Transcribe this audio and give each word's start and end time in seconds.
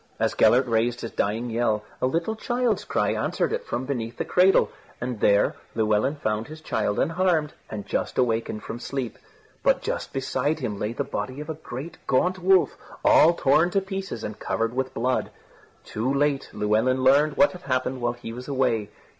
As 0.19 0.33
Gellert 0.33 0.65
raised 0.65 1.01
his 1.01 1.11
dying 1.11 1.51
yell, 1.51 1.83
a 2.01 2.07
little 2.07 2.35
child's 2.35 2.85
cry 2.85 3.11
answered 3.11 3.53
it 3.53 3.67
from 3.67 3.85
beneath 3.85 4.17
the 4.17 4.25
cradle, 4.25 4.71
and 4.99 5.19
there 5.19 5.55
Llewelyn 5.75 6.15
found 6.15 6.47
his 6.47 6.59
child 6.59 6.97
unharmed 6.97 7.53
and 7.69 7.85
just 7.85 8.17
awakened 8.17 8.63
from 8.63 8.79
sleep. 8.79 9.19
But 9.61 9.83
just 9.83 10.11
beside 10.11 10.57
him 10.57 10.79
lay 10.79 10.93
the 10.93 11.03
body 11.03 11.39
of 11.39 11.51
a 11.51 11.61
great 11.61 11.99
gaunt 12.07 12.39
wolf 12.39 12.75
all 13.05 13.35
torn 13.35 13.69
to 13.69 13.79
pieces 13.79 14.23
and 14.23 14.39
covered 14.39 14.73
with 14.73 14.91
blood. 14.95 15.29
Too 15.85 16.11
late, 16.11 16.49
Llewelyn 16.51 17.03
learned 17.03 17.37
what 17.37 17.51
had 17.51 17.61
happened 17.61 18.01
while 18.01 18.13
he 18.13 18.33
was 18.33 18.47
away. 18.47 18.89